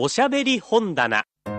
[0.00, 1.24] おしゃべり本棚。
[1.44, 1.50] こ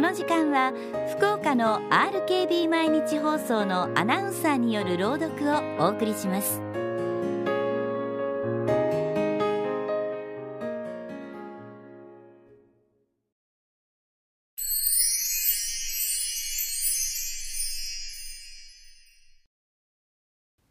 [0.00, 0.72] の時間は
[1.16, 6.62] 福岡の RKB 毎日放送のアナウンサーによる朗読をお送りします。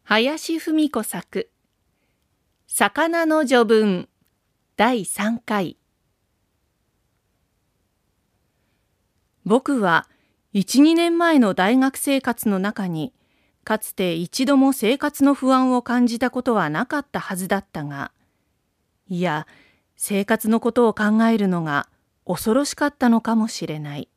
[0.04, 1.50] 林文子作。
[2.66, 4.08] 魚の序文
[4.78, 5.76] 第3回。
[9.44, 10.08] 僕は
[10.54, 13.12] 12年前の大学生活の中に
[13.64, 18.12] かつて一度も生活の不安を感じたことはなかったはずだったが
[19.08, 19.48] いや
[19.96, 21.88] 生活のことを考えるのが
[22.24, 24.08] 恐ろしかったのかもしれない。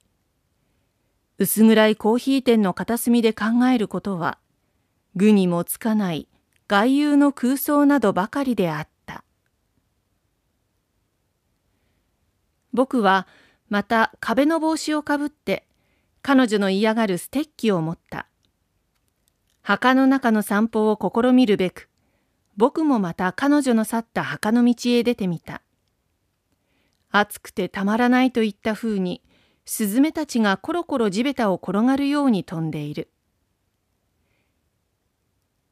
[1.40, 4.38] 薄暗いコーヒー店の片隅で考えることは
[5.16, 6.28] 具にもつかない
[6.68, 8.92] 外遊の空想などばかりであった
[12.74, 13.28] 僕は
[13.70, 15.66] また壁の帽子をかぶって
[16.22, 18.28] 彼女の嫌がるステッキを持った。
[19.62, 21.90] 墓の中の散歩を試みるべく
[22.58, 25.62] 僕もまた彼女の去った墓の道へ出てみた。
[27.12, 29.22] 暑くてたまらないといったふうに
[29.66, 33.10] スズメたちがコロコロ地べたを転がるように飛んでいる。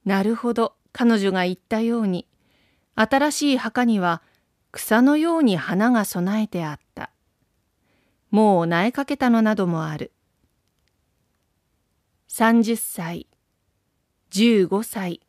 [0.06, 2.28] なるほど彼女が言ったように
[2.96, 4.22] 新しい墓には
[4.72, 7.12] 草のように花が備えてあった。
[8.30, 10.12] もう苗かけたのなどもある。
[12.30, 13.28] 30歳
[14.32, 15.22] 15歳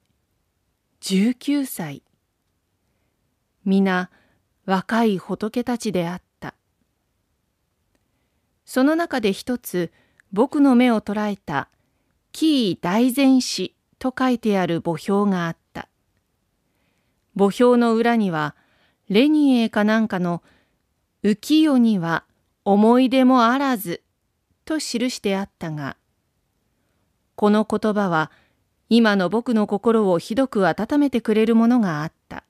[1.00, 2.02] 19歳。
[3.64, 4.10] 皆
[4.66, 6.54] 若い仏たちであった。
[8.66, 9.90] その中で一つ
[10.32, 11.68] 僕の目を捉えた
[12.32, 15.88] 「キー大前史」と書いてある墓標があった。
[17.36, 18.54] 墓標の裏には、
[19.10, 20.40] レニエかなんかの
[21.24, 22.24] 浮世には
[22.64, 24.02] 思い出もあらず
[24.64, 25.96] と記してあったが、
[27.34, 28.30] この言葉は
[28.88, 32.44] 今の僕の心をひどく温めてくれるものがあった。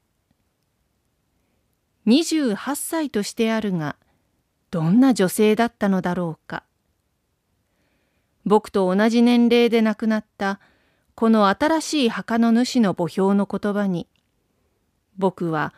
[2.06, 3.97] 28歳としてあるが、
[4.71, 6.65] どんな女性だったのだろうか。
[8.44, 10.60] 僕と同じ年齢で亡くなった
[11.15, 14.09] この新しい墓の主の墓標の言葉に
[15.19, 15.75] 僕は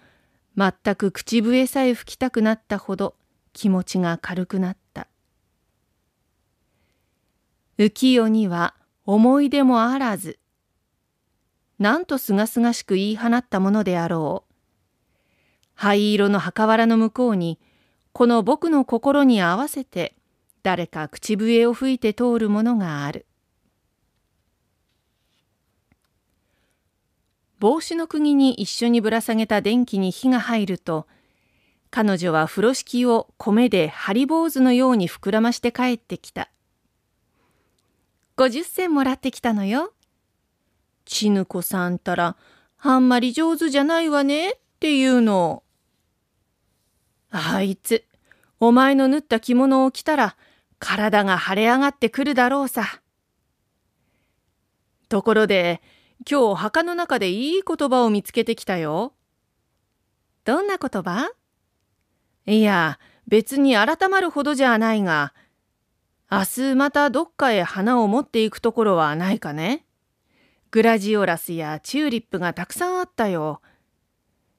[0.56, 3.14] 全く口笛さえ吹きたくなったほど
[3.52, 5.08] 気持ちが軽くなった。
[7.78, 8.74] 浮世には
[9.04, 10.38] 思い出もあらず。
[11.78, 14.52] なんとすがすがしく言い放ったものであろう。
[15.74, 17.58] 灰色の墓藁の向こうに、
[18.12, 20.14] この僕の心に合わせて
[20.62, 23.26] 誰か口笛を吹いて通るものがある。
[27.62, 31.06] 帽子の釘に一緒にぶら下げた電気に火が入ると、
[31.92, 36.50] 彼女は風呂敷を米で針坊主のように膨らまして帰ってきた。
[38.36, 39.92] 50銭もらってきたのよ。
[41.04, 42.34] ちぬこさんたら、
[42.80, 45.62] あんまり上手じゃないわねっていうの。
[47.30, 48.04] あいつ、
[48.58, 50.36] お前の縫った着物を着たら、
[50.80, 53.00] 体が腫れ上がってくるだろうさ。
[55.08, 55.80] ところで、
[56.28, 59.14] 今日墓の中でいい言葉を見つけてきたよ。
[60.44, 61.30] どんな言葉？
[62.46, 65.32] いや、別に改まるほどじゃないが、
[66.30, 69.84] 明日またどっかへ花を持っていくところはないかね
[70.70, 73.60] グラジオラスやチューリップがたくさんあったよ。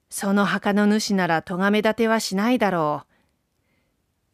[0.09, 3.03] その墓の主なら咎め立てはしないだろ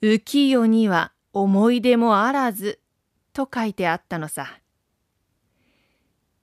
[0.01, 0.05] う。
[0.07, 2.79] 浮世には思い出もあらず
[3.31, 4.59] と書いてあったのさ。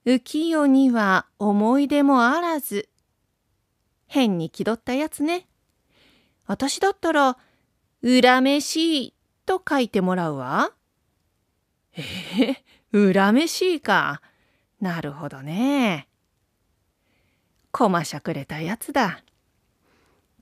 [0.07, 2.89] 浮世には思い出もあらず。
[4.07, 5.49] 変に気取ったやつね。
[6.47, 7.37] 私だったら、
[8.05, 9.15] 恨めしい
[9.47, 10.71] と書いてもらうわ。
[11.97, 14.23] えー、恨めしいか。
[14.81, 16.07] なるほどね。
[17.73, 19.25] こましゃくれたやつだ。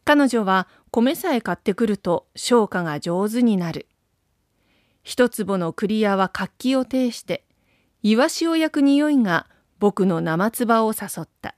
[0.05, 3.89] 彼女は米さえ買ってくると消化が上手になる。
[5.03, 7.47] 一坪のクリアは活気を呈して、
[8.03, 9.47] イワシを焼く匂いが
[9.85, 11.57] 僕の生唾を誘った。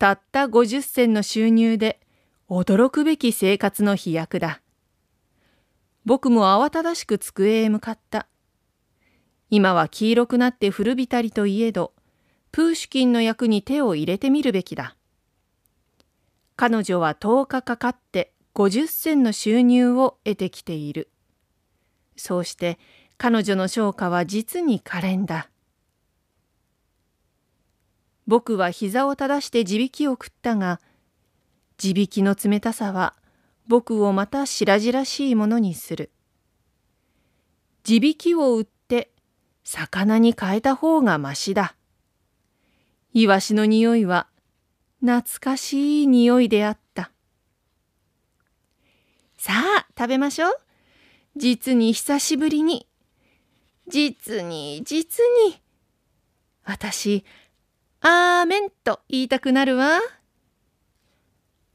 [0.00, 2.00] たった50銭の収入で
[2.48, 4.60] 驚くべき生活の飛躍だ。
[6.04, 8.26] 僕も慌ただしく机へ向かった。
[9.48, 11.92] 今は黄色くなって古びたりといえど、
[12.50, 14.96] プーシュキンの役に手を入れてみるべきだ。
[16.56, 21.12] 彼女は10日かかって50銭の収入を得てきている。
[22.16, 22.80] そうして
[23.18, 25.49] 彼女の昇華は実に可憐だ。
[28.30, 30.80] 僕は膝を正して地引きを食ったが、
[31.78, 33.16] 地引きの冷たさは
[33.66, 36.12] 僕をまた白々しいものにする。
[37.82, 39.10] 地引きを売って
[39.64, 41.74] 魚に変えた方がましだ。
[43.14, 44.28] イワシの匂いは
[45.00, 47.10] 懐かしい匂いであった。
[49.38, 50.52] さあ食べましょう。
[51.34, 52.86] 実に久しぶりに。
[53.88, 55.60] 実に実に。
[56.62, 57.24] 私、
[58.02, 60.00] アーメンと言いたくなるわ。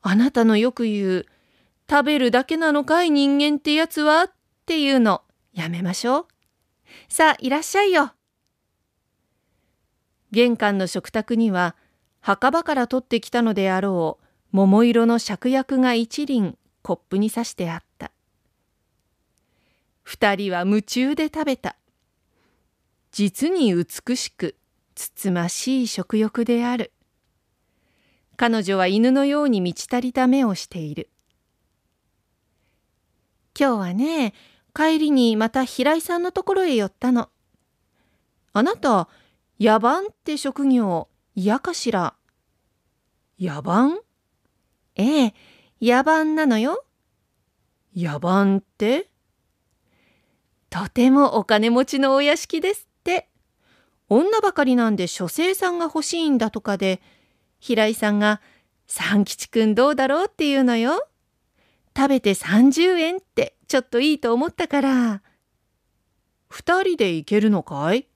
[0.01, 1.25] あなたのよく言う、
[1.89, 4.23] 食べるだけなのかい人間ってやつは？
[4.23, 4.31] っ
[4.65, 5.21] ていうの
[5.53, 6.25] やめましょう。
[7.07, 8.13] さあいらっしゃいよ。
[10.31, 11.75] 玄関の食卓には
[12.19, 18.11] 墓場から取ってきたのであろう桃色の芍薬が一輪コップに刺してあった。
[20.01, 21.75] 二人は夢中で食べた。
[23.11, 24.55] 実に美しく
[24.95, 26.91] つつましい食欲である。
[28.37, 31.09] 彼女は犬のように満ち足りた目をしている。
[33.57, 34.33] 今日はね、
[34.73, 37.29] 帰りにまた平井さんのところへ寄ったの。
[38.51, 39.07] あなた、
[39.59, 42.15] 野蛮って職業嫌かしら？
[43.39, 43.97] 野蛮？
[44.95, 45.33] ええ、
[45.81, 46.85] 野蛮なのよ。
[47.95, 49.09] 野蛮って？
[50.69, 52.89] とてもお金持ちのお屋敷です。
[54.09, 57.01] 女ばかりなんで書生さんが欲しいんだとかで、
[57.59, 58.41] 平井さんが、
[58.87, 61.07] 三吉くんどうだろうって言うのよ。
[61.97, 65.21] 食べて30円ってちょっといいと思ったから。
[66.49, 68.07] 二人で行けるのかい？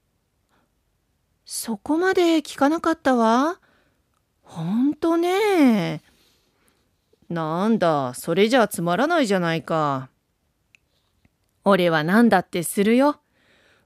[1.45, 3.59] そこまで聞かなかったわ。
[4.43, 6.03] ほんとね。
[7.29, 10.09] なんだ、それじゃつまらないじゃないか。
[11.63, 13.19] 俺は何だってするよ。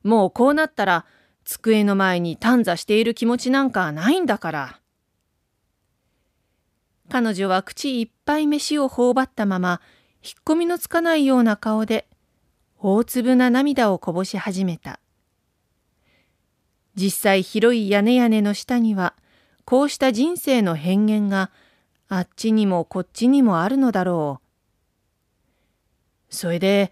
[0.04, 1.06] もうこうなったら
[1.46, 4.80] 机の前に短座している気持ちなんかないんだから。
[7.10, 9.82] 彼女は口いっぱい飯を頬張ったまま
[10.24, 12.08] 引っ込みのつかないような顔で
[12.80, 15.00] 大粒な涙をこぼし始めた。
[16.96, 19.16] 実際広い屋根屋根の下には
[19.66, 21.52] こうした人生の変幻が
[22.08, 24.44] あっちにもこっちにもあるのだろう。
[26.30, 26.92] それで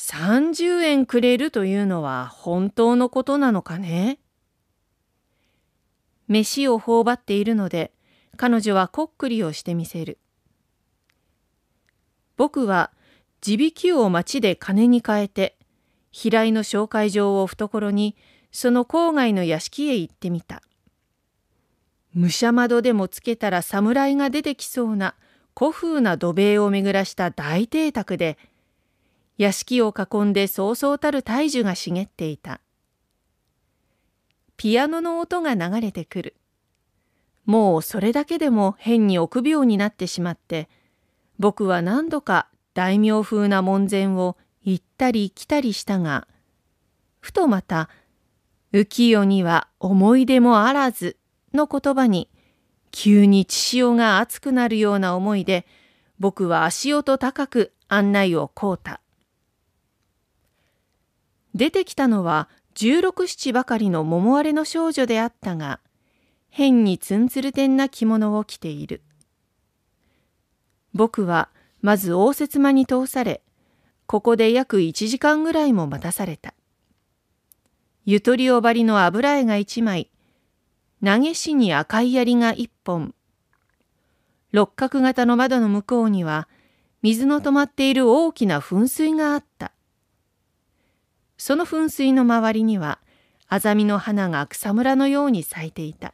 [0.00, 4.18] 30円くれるというのは本当のことなのかね？
[6.26, 7.92] 飯を頬張っているので
[8.38, 10.18] 彼女はこっくりをしてみせる。
[12.38, 12.90] 僕は
[13.42, 15.58] 地引きを町で金に変えて
[16.10, 18.16] 平井の紹介状を懐に
[18.52, 20.62] その郊外の屋敷へ行ってみた。
[22.14, 25.14] 武者窓でもつけたら侍が出てきそうな
[25.56, 28.38] 古風な土塀を巡らした大邸宅で
[29.40, 32.60] 屋敷を囲んでそうそうたる大樹が茂っていた。
[34.58, 36.36] ピアノの音が流れてくる。
[37.46, 40.68] もうそれだけでも変に臆病になってしまって、
[41.38, 46.28] 僕は何度か大名風な門前を行ったり来たりしたが、
[47.20, 47.88] ふとまた、
[48.74, 51.16] 浮世には思い出もあらず
[51.54, 52.28] の言葉に、
[52.90, 55.66] 急に血潮が熱くなるような思いで、
[56.18, 59.00] 僕は足音高く案内をこうた。
[61.54, 65.80] 出てきたのは十六七ばかりの桃割れの少女であったが、
[66.48, 69.02] 変にツンツルテンな着物を着ている。
[70.94, 71.50] 僕は
[71.82, 73.42] まず応接間に通され、
[74.06, 76.54] ここで約1時間ぐらいも待たされた。
[78.04, 80.10] ゆとりおばりの油絵が1枚、
[81.04, 83.14] 投げしに赤い槍が1本、
[84.52, 86.48] 六角型の窓の向こうには、
[87.02, 89.72] 水の止まっている大きな噴水があった。
[91.40, 92.98] その噴水の周りには、
[93.48, 96.12] アザミの花が草むらのように咲いていた。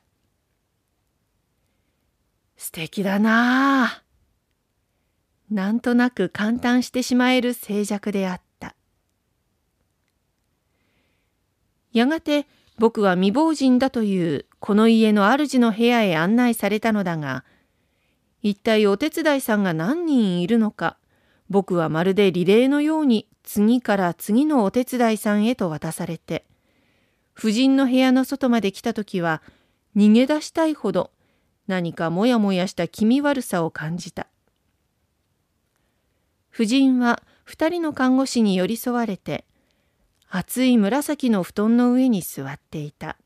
[2.56, 4.02] 素敵だなあ。
[5.50, 8.76] なんとなく感嘆してしまえる静寂であった。
[11.92, 12.46] やがて
[12.78, 17.44] 僕は未亡人だというこの家の主の部屋へ案内されたのだが、
[18.44, 20.98] 一体お手伝いさんが何人いるのか、
[21.50, 26.44] 僕はまるでリレーのように次から次のお手伝いさんへと渡されて、
[27.38, 29.40] 夫人の部屋の外まで来た時は
[29.96, 31.10] 逃げ出したいほど
[31.66, 34.26] 何かもやもやした気味悪さを感じた。
[36.52, 39.44] 夫人は二人の看護師に寄り添われて、
[40.28, 43.16] 厚い紫の布団の上に座っていた。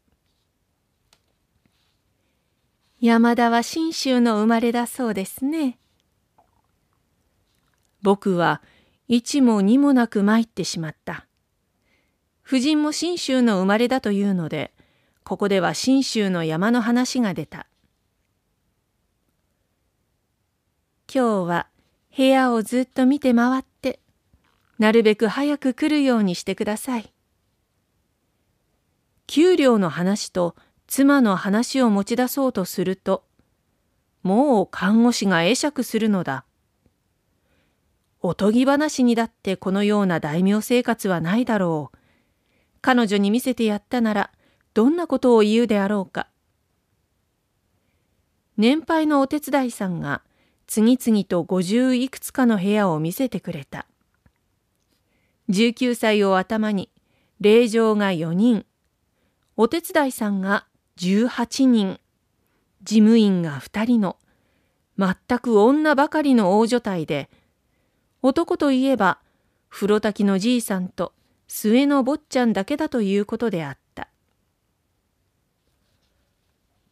[3.01, 5.79] 山田は信州の生まれだそうですね。
[8.03, 8.61] 僕は
[9.13, 11.27] 一も二もなく参ってしまった。
[12.47, 14.73] 夫人も信州の生まれだというので、
[15.25, 17.67] ここでは信州の山の話が出た。
[21.13, 21.67] 今日は
[22.17, 23.99] 部屋をずっと見て回って、
[24.79, 27.13] なるべく早く来るようにしてください。
[29.27, 30.55] 給料の話と
[30.87, 33.25] 妻の話を持ち出そうとすると、
[34.23, 36.45] もう看護師が会釈するのだ。
[38.23, 41.99] おとぎ話にだってこのような大名生活はないだろう。
[42.83, 44.31] 彼女に見せてやったなら、
[44.75, 46.29] どんなことを言うであろうか。
[48.57, 50.23] 年配のお手伝いさんが
[50.67, 53.87] 次々と五十いくつかの部屋を見せてくれた。
[55.49, 56.91] 19歳を頭に、
[57.41, 58.67] 霊場が4人、
[59.57, 60.67] お手伝いさんが
[60.99, 61.99] 18人、
[62.83, 64.17] 事務員が2人の、
[64.99, 67.31] 全く女ばかりの大所帯で、
[68.23, 69.19] 男といえば、
[69.69, 71.13] 風呂炊きのじいさんと
[71.49, 74.09] 末の坊ちゃんだけだということであった。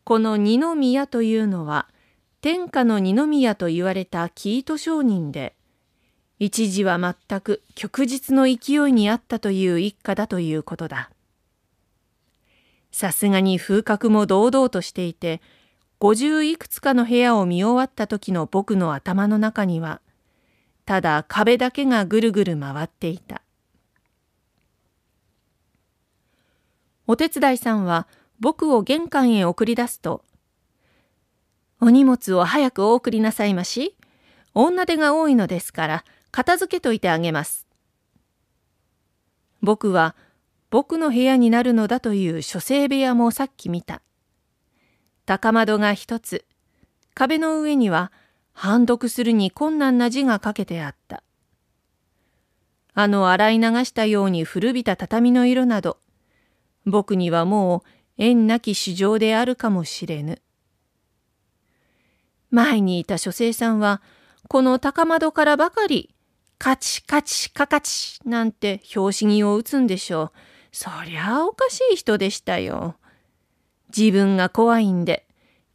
[0.04, 1.88] この二宮というのは、
[2.40, 5.54] 天下の二宮と言われた生糸商人で、
[6.38, 11.10] 一時は全く旭日の勢いにあったという一家だということだ。
[12.90, 15.42] さすがに風格も堂々としていて、
[15.98, 20.00] 五十いくつかの部屋を見終わった時の僕の頭の中には、
[20.88, 23.42] ただ壁だけがぐるぐる回っていた。
[27.06, 28.08] お手伝いさんは
[28.40, 30.24] 僕を玄関へ送り出すと、
[31.82, 33.98] お荷物を早くお送りなさいまし。
[34.54, 37.66] 女手が多いのですから、片付けといてあげます。
[39.60, 40.16] 僕は
[40.70, 44.00] 僕の部屋になるのだという書生部屋もさっき見た。
[45.26, 46.46] 高窓が一つ、
[47.12, 48.10] 壁の上には
[48.60, 51.22] 判読するに困難な字が書けてあった。
[52.92, 55.98] あの洗い流したように古びた畳の色など、
[56.84, 57.88] 僕にはもう
[58.18, 60.42] 縁なき市場であるかもしれぬ。
[62.50, 64.02] 前にいた書生さんは、
[64.48, 66.12] この高窓からばかり、
[66.58, 70.38] カチカチカカチなんて拍子木を打つんでしょう。
[70.72, 72.96] そりゃあおかしい人でしたよ。
[73.96, 75.27] 自分が怖いんで、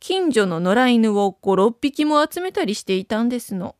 [0.05, 3.77] 近所の野良犬を5、6匹も集めたりしていたんですの。